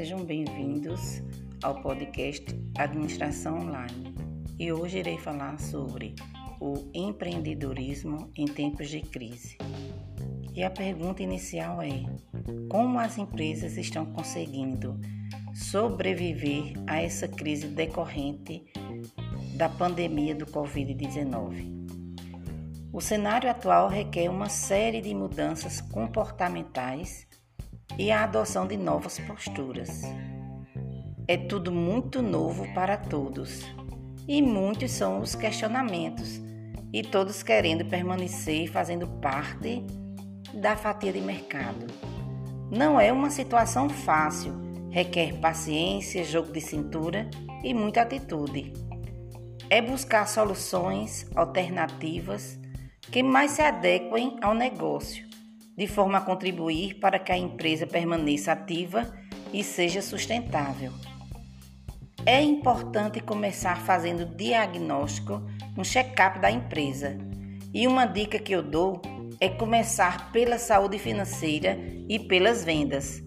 [0.00, 1.22] Sejam bem-vindos
[1.62, 2.46] ao podcast
[2.78, 4.14] Administração Online.
[4.58, 6.14] E hoje irei falar sobre
[6.58, 9.58] o empreendedorismo em tempos de crise.
[10.54, 12.06] E a pergunta inicial é:
[12.70, 14.98] como as empresas estão conseguindo
[15.54, 18.64] sobreviver a essa crise decorrente
[19.54, 21.78] da pandemia do Covid-19?
[22.90, 27.28] O cenário atual requer uma série de mudanças comportamentais
[28.00, 30.00] e a adoção de novas posturas.
[31.28, 33.62] É tudo muito novo para todos
[34.26, 36.40] e muitos são os questionamentos,
[36.94, 39.84] e todos querendo permanecer fazendo parte
[40.54, 41.86] da fatia de mercado.
[42.70, 44.54] Não é uma situação fácil,
[44.90, 47.28] requer paciência, jogo de cintura
[47.62, 48.72] e muita atitude.
[49.68, 52.58] É buscar soluções alternativas
[53.02, 55.29] que mais se adequem ao negócio
[55.80, 59.10] de forma a contribuir para que a empresa permaneça ativa
[59.50, 60.92] e seja sustentável.
[62.26, 65.40] É importante começar fazendo diagnóstico,
[65.78, 67.16] um check-up da empresa.
[67.72, 69.00] E uma dica que eu dou
[69.40, 73.22] é começar pela saúde financeira e pelas vendas.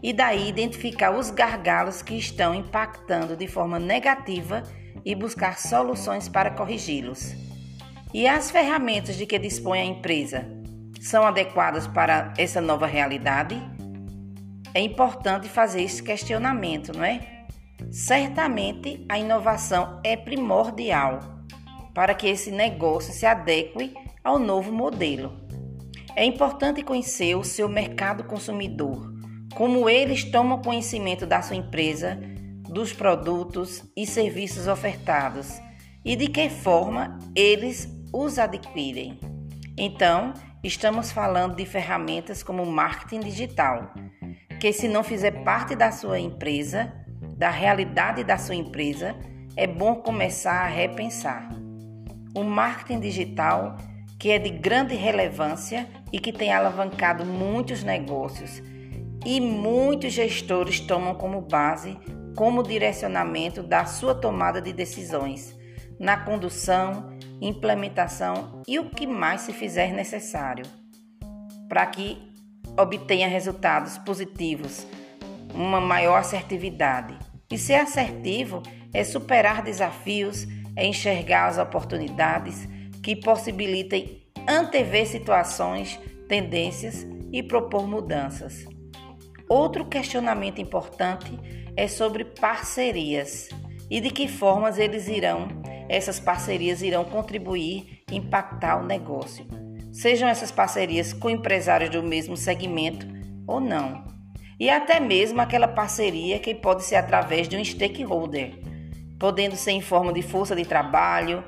[0.00, 4.62] E daí identificar os gargalos que estão impactando de forma negativa
[5.04, 7.34] e buscar soluções para corrigi-los.
[8.14, 10.57] E as ferramentas de que dispõe a empresa?
[11.00, 13.60] São adequadas para essa nova realidade?
[14.74, 17.46] É importante fazer esse questionamento, não é?
[17.90, 21.20] Certamente a inovação é primordial
[21.94, 25.32] para que esse negócio se adeque ao novo modelo.
[26.14, 29.12] É importante conhecer o seu mercado consumidor,
[29.54, 32.18] como eles tomam conhecimento da sua empresa,
[32.68, 35.60] dos produtos e serviços ofertados
[36.04, 39.18] e de que forma eles os adquirem.
[39.76, 43.94] Então, Estamos falando de ferramentas como marketing digital,
[44.58, 46.92] que se não fizer parte da sua empresa,
[47.36, 49.14] da realidade da sua empresa,
[49.56, 51.48] é bom começar a repensar.
[52.34, 53.76] O marketing digital,
[54.18, 58.60] que é de grande relevância e que tem alavancado muitos negócios,
[59.24, 61.96] e muitos gestores tomam como base
[62.34, 65.56] como direcionamento da sua tomada de decisões
[65.98, 67.10] na condução,
[67.40, 70.64] implementação e o que mais se fizer necessário
[71.68, 72.18] para que
[72.78, 74.86] obtenha resultados positivos,
[75.54, 77.18] uma maior assertividade.
[77.50, 78.62] E ser assertivo
[78.92, 82.68] é superar desafios, é enxergar as oportunidades
[83.02, 88.64] que possibilitem antever situações, tendências e propor mudanças.
[89.48, 91.38] Outro questionamento importante
[91.76, 93.48] é sobre parcerias
[93.90, 95.48] e de que formas eles irão
[95.88, 99.46] essas parcerias irão contribuir e impactar o negócio.
[99.90, 103.06] Sejam essas parcerias com empresários do mesmo segmento
[103.46, 104.04] ou não.
[104.60, 108.58] E até mesmo aquela parceria que pode ser através de um stakeholder,
[109.18, 111.42] podendo ser em forma de força de trabalho,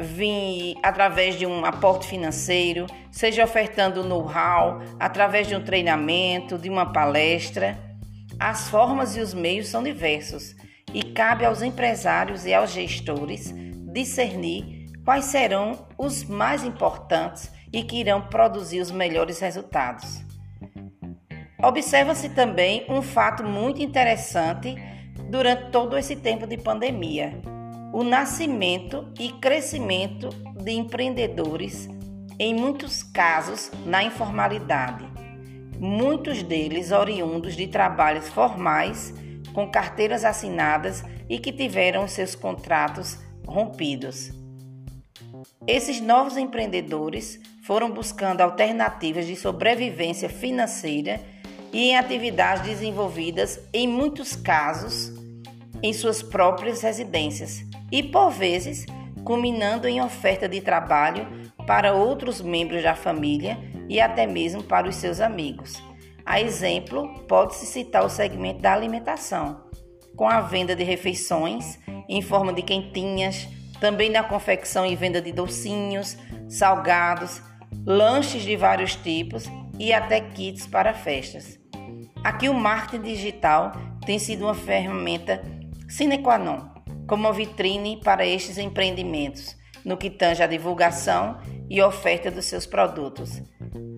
[0.00, 6.92] vir através de um aporte financeiro, seja ofertando know-how, através de um treinamento, de uma
[6.92, 7.78] palestra.
[8.38, 10.56] As formas e os meios são diversos
[10.94, 13.52] e cabe aos empresários e aos gestores
[13.92, 20.24] discernir quais serão os mais importantes e que irão produzir os melhores resultados.
[21.62, 24.76] Observa-se também um fato muito interessante
[25.28, 27.40] durante todo esse tempo de pandemia:
[27.92, 30.28] o nascimento e crescimento
[30.62, 31.88] de empreendedores,
[32.38, 35.04] em muitos casos na informalidade,
[35.78, 39.12] muitos deles oriundos de trabalhos formais
[39.54, 44.32] com carteiras assinadas e que tiveram seus contratos rompidos.
[45.66, 51.20] Esses novos empreendedores foram buscando alternativas de sobrevivência financeira
[51.72, 55.12] e em atividades desenvolvidas, em muitos casos,
[55.82, 58.84] em suas próprias residências e, por vezes,
[59.24, 61.26] culminando em oferta de trabalho
[61.66, 63.58] para outros membros da família
[63.88, 65.82] e até mesmo para os seus amigos.
[66.26, 69.64] A exemplo, pode-se citar o segmento da alimentação,
[70.16, 71.78] com a venda de refeições
[72.08, 73.46] em forma de quentinhas,
[73.80, 76.16] também na confecção e venda de docinhos,
[76.48, 77.42] salgados,
[77.84, 79.44] lanches de vários tipos
[79.78, 81.58] e até kits para festas.
[82.22, 83.72] Aqui o marketing digital
[84.06, 85.42] tem sido uma ferramenta
[85.88, 86.70] sine qua non,
[87.06, 89.54] como vitrine para estes empreendimentos,
[89.84, 91.38] no que tange a divulgação
[91.68, 93.42] e oferta dos seus produtos.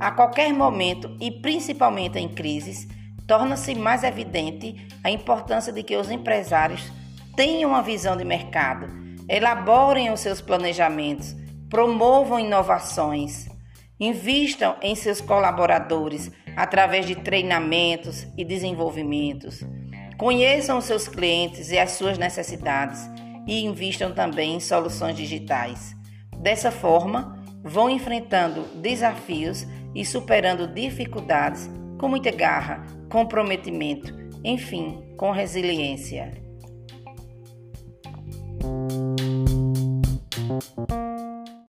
[0.00, 2.87] A qualquer momento e principalmente em crises,
[3.26, 6.93] torna-se mais evidente a importância de que os empresários
[7.34, 8.88] tenham uma visão de mercado,
[9.28, 11.34] elaborem os seus planejamentos,
[11.69, 13.49] promovam inovações,
[13.99, 19.64] invistam em seus colaboradores através de treinamentos e desenvolvimentos,
[20.17, 23.06] Conheçam os seus clientes e as suas necessidades
[23.46, 25.94] e invistam também em soluções digitais.
[26.38, 27.36] Dessa forma,
[27.66, 31.68] vão enfrentando desafios e superando dificuldades
[31.98, 34.14] com muita garra, comprometimento,
[34.44, 36.32] enfim, com resiliência.